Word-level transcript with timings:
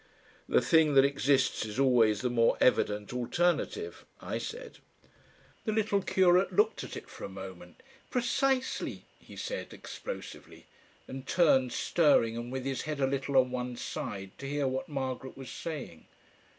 "The 0.49 0.61
thing 0.63 0.95
that 0.95 1.05
exists 1.05 1.63
is 1.63 1.77
always 1.77 2.21
the 2.21 2.29
more 2.31 2.57
evident 2.59 3.13
alternative," 3.13 4.03
I 4.19 4.39
said. 4.39 4.79
The 5.65 5.71
little 5.71 6.01
curate 6.01 6.51
looked 6.51 6.83
at 6.83 6.97
it 6.97 7.07
for 7.07 7.23
a 7.23 7.29
moment. 7.29 7.83
"Precisely," 8.09 9.05
he 9.19 9.35
said 9.35 9.75
explosively, 9.75 10.65
and 11.07 11.27
turned 11.27 11.71
stirring 11.71 12.35
and 12.35 12.51
with 12.51 12.65
his 12.65 12.81
head 12.81 12.99
a 12.99 13.05
little 13.05 13.37
on 13.37 13.51
one 13.51 13.75
side, 13.75 14.31
to 14.39 14.49
hear 14.49 14.67
what 14.67 14.89
Margaret 14.89 15.37
was 15.37 15.51
saying. 15.51 16.07